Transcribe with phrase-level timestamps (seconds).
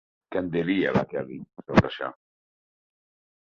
[0.35, 2.13] Què en diria la Kelly, sobre això?